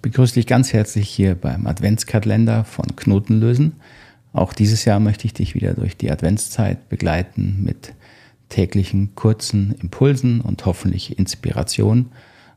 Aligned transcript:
begrüße 0.00 0.34
dich 0.34 0.46
ganz 0.46 0.72
herzlich 0.72 1.08
hier 1.08 1.34
beim 1.34 1.66
Adventskalender 1.66 2.64
von 2.64 2.96
Knotenlösen. 2.96 3.74
Auch 4.32 4.52
dieses 4.52 4.84
Jahr 4.84 5.00
möchte 5.00 5.26
ich 5.26 5.34
dich 5.34 5.54
wieder 5.54 5.74
durch 5.74 5.96
die 5.96 6.10
Adventszeit 6.10 6.88
begleiten 6.88 7.60
mit 7.62 7.92
täglichen 8.48 9.14
kurzen 9.14 9.74
Impulsen 9.80 10.40
und 10.40 10.66
hoffentlich 10.66 11.18
Inspiration 11.18 12.10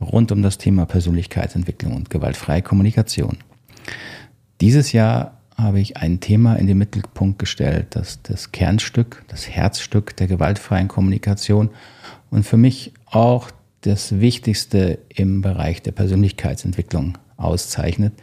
rund 0.00 0.32
um 0.32 0.42
das 0.42 0.58
Thema 0.58 0.84
Persönlichkeitsentwicklung 0.84 1.94
und 1.94 2.10
gewaltfreie 2.10 2.62
Kommunikation. 2.62 3.38
Dieses 4.60 4.92
Jahr 4.92 5.40
habe 5.56 5.80
ich 5.80 5.96
ein 5.96 6.20
Thema 6.20 6.56
in 6.56 6.66
den 6.66 6.76
Mittelpunkt 6.76 7.38
gestellt, 7.38 7.86
das 7.90 8.20
das 8.22 8.52
Kernstück, 8.52 9.24
das 9.28 9.48
Herzstück 9.48 10.16
der 10.16 10.26
gewaltfreien 10.26 10.88
Kommunikation 10.88 11.70
und 12.30 12.44
für 12.44 12.56
mich 12.58 12.92
auch 13.06 13.50
das 13.82 14.20
Wichtigste 14.20 14.98
im 15.08 15.42
Bereich 15.42 15.82
der 15.82 15.92
Persönlichkeitsentwicklung 15.92 17.18
auszeichnet. 17.36 18.14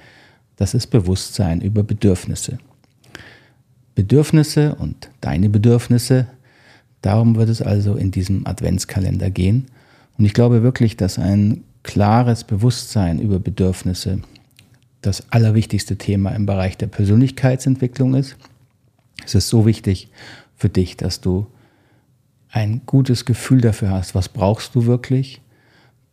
Das 0.56 0.74
ist 0.74 0.88
Bewusstsein 0.88 1.62
über 1.62 1.84
Bedürfnisse. 1.84 2.58
Bedürfnisse 3.96 4.76
und 4.76 5.10
deine 5.22 5.50
Bedürfnisse, 5.50 6.28
darum 7.02 7.36
wird 7.36 7.50
es 7.50 7.62
also 7.62 7.96
in 7.96 8.12
diesem 8.12 8.48
Adventskalender 8.48 9.30
gehen. 9.30 9.68
Und 10.18 10.26
ich 10.26 10.34
glaube 10.34 10.64
wirklich, 10.64 10.98
dass 10.98 11.20
ein 11.20 11.64
klares 11.84 12.44
Bewusstsein 12.44 13.20
über 13.20 13.40
Bedürfnisse 13.40 14.20
das 15.02 15.32
allerwichtigste 15.32 15.98
Thema 15.98 16.32
im 16.32 16.46
Bereich 16.46 16.78
der 16.78 16.88
Persönlichkeitsentwicklung 16.88 18.16
ist. 18.16 18.38
Es 19.26 19.36
ist 19.36 19.50
so 19.50 19.66
wichtig 19.66 20.10
für 20.56 20.70
dich, 20.70 20.98
dass 20.98 21.22
du 21.22 21.48
ein 22.54 22.82
gutes 22.86 23.26
Gefühl 23.26 23.62
dafür 23.62 23.90
hast, 23.90 24.14
was 24.14 24.30
brauchst 24.30 24.76
du 24.76 24.86
wirklich. 24.86 25.42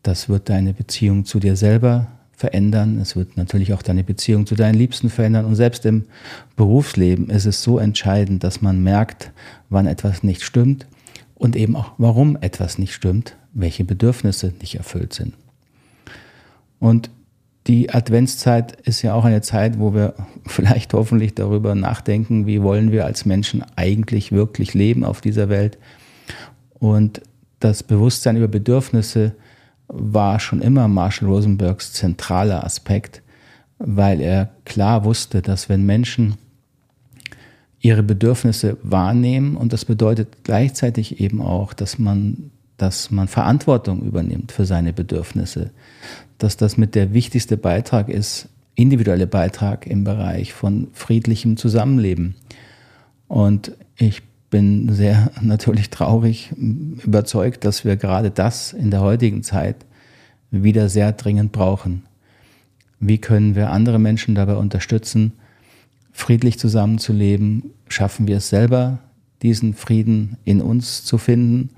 Das 0.02 0.30
wird 0.30 0.48
deine 0.48 0.72
Beziehung 0.72 1.26
zu 1.26 1.38
dir 1.38 1.54
selber 1.54 2.08
verändern. 2.32 2.98
Es 2.98 3.14
wird 3.14 3.36
natürlich 3.36 3.74
auch 3.74 3.82
deine 3.82 4.02
Beziehung 4.02 4.46
zu 4.46 4.54
deinen 4.54 4.74
Liebsten 4.74 5.10
verändern. 5.10 5.44
Und 5.44 5.54
selbst 5.54 5.84
im 5.84 6.06
Berufsleben 6.56 7.28
ist 7.28 7.44
es 7.44 7.62
so 7.62 7.78
entscheidend, 7.78 8.42
dass 8.42 8.62
man 8.62 8.82
merkt, 8.82 9.32
wann 9.68 9.86
etwas 9.86 10.22
nicht 10.22 10.42
stimmt 10.42 10.86
und 11.34 11.56
eben 11.56 11.76
auch, 11.76 11.92
warum 11.98 12.38
etwas 12.40 12.78
nicht 12.78 12.94
stimmt, 12.94 13.36
welche 13.52 13.84
Bedürfnisse 13.84 14.54
nicht 14.62 14.76
erfüllt 14.76 15.12
sind. 15.12 15.34
Und 16.78 17.10
die 17.66 17.90
Adventszeit 17.92 18.80
ist 18.80 19.02
ja 19.02 19.12
auch 19.12 19.26
eine 19.26 19.42
Zeit, 19.42 19.78
wo 19.78 19.92
wir 19.92 20.14
vielleicht 20.46 20.94
hoffentlich 20.94 21.34
darüber 21.34 21.74
nachdenken, 21.74 22.46
wie 22.46 22.62
wollen 22.62 22.92
wir 22.92 23.04
als 23.04 23.26
Menschen 23.26 23.62
eigentlich 23.76 24.32
wirklich 24.32 24.72
leben 24.72 25.04
auf 25.04 25.20
dieser 25.20 25.50
Welt. 25.50 25.76
Und 26.78 27.20
das 27.60 27.82
Bewusstsein 27.82 28.36
über 28.36 28.48
Bedürfnisse 28.48 29.32
war 29.88 30.40
schon 30.40 30.62
immer 30.62 30.88
Marshall 30.88 31.28
Rosenbergs 31.28 31.92
zentraler 31.92 32.64
Aspekt, 32.64 33.22
weil 33.78 34.20
er 34.20 34.50
klar 34.64 35.04
wusste, 35.04 35.42
dass 35.42 35.68
wenn 35.68 35.84
Menschen 35.84 36.36
ihre 37.80 38.02
Bedürfnisse 38.02 38.76
wahrnehmen 38.82 39.56
und 39.56 39.72
das 39.72 39.84
bedeutet 39.84 40.44
gleichzeitig 40.44 41.20
eben 41.20 41.40
auch, 41.40 41.72
dass 41.72 41.98
man, 41.98 42.50
dass 42.76 43.10
man 43.10 43.26
Verantwortung 43.26 44.02
übernimmt 44.02 44.52
für 44.52 44.66
seine 44.66 44.92
Bedürfnisse, 44.92 45.70
dass 46.38 46.56
das 46.56 46.76
mit 46.76 46.94
der 46.94 47.12
wichtigste 47.14 47.56
Beitrag 47.56 48.08
ist, 48.08 48.48
individuelle 48.74 49.26
Beitrag 49.26 49.86
im 49.86 50.04
Bereich 50.04 50.52
von 50.52 50.88
friedlichem 50.92 51.56
Zusammenleben. 51.56 52.34
Und 53.28 53.72
ich 53.96 54.22
bin 54.50 54.92
sehr 54.92 55.30
natürlich 55.40 55.90
traurig, 55.90 56.52
überzeugt, 56.56 57.64
dass 57.64 57.84
wir 57.84 57.96
gerade 57.96 58.30
das 58.30 58.72
in 58.72 58.90
der 58.90 59.00
heutigen 59.00 59.42
Zeit 59.42 59.76
wieder 60.50 60.88
sehr 60.88 61.12
dringend 61.12 61.52
brauchen. 61.52 62.02
Wie 62.98 63.18
können 63.18 63.54
wir 63.54 63.70
andere 63.70 63.98
Menschen 63.98 64.34
dabei 64.34 64.56
unterstützen, 64.56 65.32
friedlich 66.12 66.58
zusammenzuleben? 66.58 67.70
Schaffen 67.88 68.26
wir 68.26 68.38
es 68.38 68.50
selber, 68.50 68.98
diesen 69.42 69.74
Frieden 69.74 70.36
in 70.44 70.60
uns 70.60 71.04
zu 71.04 71.16
finden? 71.16 71.70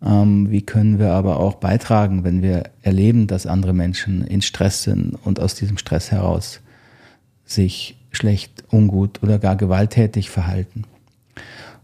Ähm, 0.00 0.50
wie 0.50 0.62
können 0.62 0.98
wir 1.00 1.12
aber 1.12 1.40
auch 1.40 1.56
beitragen, 1.56 2.22
wenn 2.22 2.40
wir 2.42 2.64
erleben, 2.82 3.26
dass 3.26 3.46
andere 3.46 3.72
Menschen 3.72 4.24
in 4.24 4.42
Stress 4.42 4.84
sind 4.84 5.16
und 5.24 5.40
aus 5.40 5.56
diesem 5.56 5.76
Stress 5.76 6.12
heraus 6.12 6.60
sich 7.44 7.96
schlecht, 8.12 8.64
ungut 8.70 9.22
oder 9.22 9.38
gar 9.40 9.56
gewalttätig 9.56 10.30
verhalten? 10.30 10.84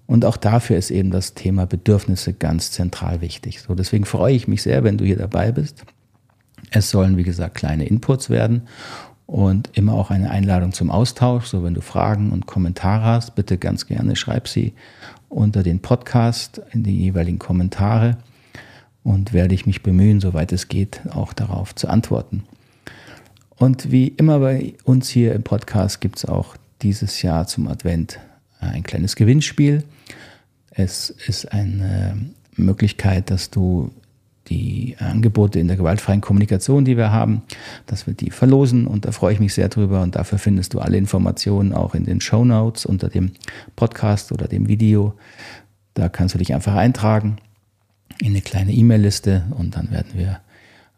Und 0.06 0.24
auch 0.24 0.36
dafür 0.36 0.76
ist 0.76 0.90
eben 0.90 1.10
das 1.10 1.34
Thema 1.34 1.66
Bedürfnisse 1.66 2.34
ganz 2.34 2.70
zentral 2.70 3.20
wichtig. 3.20 3.60
So, 3.60 3.74
deswegen 3.74 4.04
freue 4.04 4.34
ich 4.34 4.48
mich 4.48 4.62
sehr, 4.62 4.84
wenn 4.84 4.98
du 4.98 5.04
hier 5.04 5.16
dabei 5.16 5.50
bist. 5.50 5.84
Es 6.70 6.90
sollen, 6.90 7.16
wie 7.16 7.22
gesagt, 7.22 7.54
kleine 7.54 7.86
Inputs 7.86 8.28
werden 8.28 8.62
und 9.26 9.70
immer 9.72 9.94
auch 9.94 10.10
eine 10.10 10.30
Einladung 10.30 10.72
zum 10.72 10.90
Austausch. 10.90 11.46
So, 11.46 11.64
wenn 11.64 11.74
du 11.74 11.80
Fragen 11.80 12.32
und 12.32 12.46
Kommentare 12.46 13.04
hast, 13.04 13.34
bitte 13.34 13.56
ganz 13.56 13.86
gerne 13.86 14.16
schreib 14.16 14.48
sie 14.48 14.74
unter 15.28 15.62
den 15.62 15.80
Podcast 15.80 16.60
in 16.72 16.82
die 16.82 16.96
jeweiligen 16.98 17.38
Kommentare 17.38 18.18
und 19.02 19.32
werde 19.32 19.54
ich 19.54 19.66
mich 19.66 19.82
bemühen, 19.82 20.20
soweit 20.20 20.52
es 20.52 20.68
geht, 20.68 21.00
auch 21.10 21.32
darauf 21.32 21.74
zu 21.74 21.88
antworten. 21.88 22.44
Und 23.56 23.90
wie 23.90 24.08
immer 24.08 24.40
bei 24.40 24.74
uns 24.84 25.08
hier 25.08 25.34
im 25.34 25.42
Podcast 25.42 26.00
gibt 26.00 26.18
es 26.18 26.24
auch 26.24 26.56
dieses 26.82 27.22
Jahr 27.22 27.46
zum 27.46 27.68
Advent 27.68 28.18
ein 28.70 28.82
kleines 28.82 29.16
Gewinnspiel. 29.16 29.84
Es 30.70 31.10
ist 31.10 31.52
eine 31.52 32.16
Möglichkeit, 32.56 33.30
dass 33.30 33.50
du 33.50 33.90
die 34.48 34.96
Angebote 34.98 35.58
in 35.58 35.68
der 35.68 35.76
gewaltfreien 35.76 36.20
Kommunikation, 36.20 36.84
die 36.84 36.96
wir 36.96 37.10
haben, 37.10 37.42
dass 37.86 38.06
wir 38.06 38.14
die 38.14 38.30
verlosen 38.30 38.86
und 38.86 39.04
da 39.04 39.12
freue 39.12 39.32
ich 39.32 39.40
mich 39.40 39.54
sehr 39.54 39.68
drüber 39.68 40.02
und 40.02 40.16
dafür 40.16 40.38
findest 40.38 40.74
du 40.74 40.80
alle 40.80 40.98
Informationen 40.98 41.72
auch 41.72 41.94
in 41.94 42.04
den 42.04 42.20
Show 42.20 42.44
Notes 42.44 42.84
unter 42.84 43.08
dem 43.08 43.32
Podcast 43.76 44.32
oder 44.32 44.46
dem 44.46 44.68
Video. 44.68 45.14
Da 45.94 46.08
kannst 46.08 46.34
du 46.34 46.38
dich 46.38 46.52
einfach 46.52 46.74
eintragen 46.74 47.36
in 48.20 48.28
eine 48.28 48.42
kleine 48.42 48.72
E-Mail-Liste 48.72 49.44
und 49.56 49.76
dann 49.76 49.90
werden 49.90 50.12
wir 50.14 50.40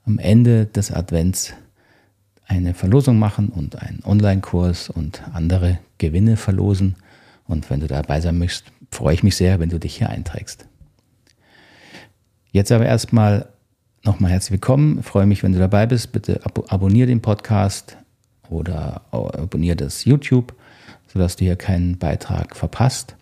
am 0.05 0.19
Ende 0.19 0.67
des 0.67 0.91
Advents 0.91 1.53
eine 2.47 2.75
Verlosung 2.75 3.19
machen 3.19 3.49
und 3.49 3.81
einen 3.81 4.03
Online-Kurs 4.05 4.91
und 4.91 5.23
andere 5.33 5.79
Gewinne 5.99 6.37
verlosen. 6.37 6.97
Und 7.49 7.71
wenn 7.71 7.81
du 7.81 7.87
dabei 7.87 8.21
sein 8.21 8.39
möchtest, 8.39 8.73
freue 8.91 9.15
ich 9.15 9.23
mich 9.23 9.37
sehr, 9.37 9.61
wenn 9.61 9.69
du 9.69 9.79
dich 9.79 9.97
hier 9.99 10.11
einträgst. 10.11 10.67
Jetzt 12.51 12.73
aber 12.73 12.87
erstmal 12.87 13.49
nochmal 14.05 14.31
herzlich 14.31 14.53
willkommen. 14.53 15.01
Ich 15.01 15.07
freue 15.07 15.27
mich, 15.27 15.43
wenn 15.43 15.53
du 15.53 15.59
dabei 15.59 15.87
bist. 15.87 16.13
Bitte 16.13 16.45
ab 16.45 16.65
abonniere 16.69 17.09
den 17.09 17.21
Podcast 17.21 17.97
oder 18.49 19.03
abonniere 19.11 19.77
das 19.77 20.05
YouTube, 20.05 20.55
sodass 21.13 21.37
du 21.37 21.45
hier 21.45 21.57
keinen 21.57 21.99
Beitrag 21.99 22.57
verpasst. 22.57 23.17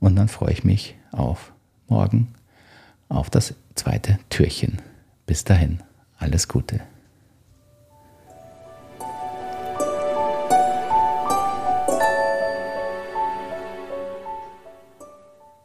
Und 0.00 0.16
dann 0.16 0.28
freue 0.28 0.52
ich 0.52 0.64
mich 0.64 0.96
auf 1.12 1.52
morgen, 1.88 2.34
auf 3.08 3.30
das 3.30 3.54
zweite 3.74 4.18
Türchen. 4.30 4.82
Bis 5.26 5.44
dahin, 5.44 5.80
alles 6.18 6.48
Gute. 6.48 6.80